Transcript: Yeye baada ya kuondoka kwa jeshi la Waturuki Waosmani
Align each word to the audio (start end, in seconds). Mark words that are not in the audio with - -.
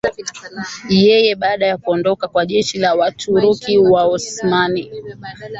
Yeye 0.89 1.35
baada 1.35 1.65
ya 1.67 1.77
kuondoka 1.77 2.27
kwa 2.27 2.45
jeshi 2.45 2.77
la 2.79 2.95
Waturuki 2.95 3.77
Waosmani 3.77 4.91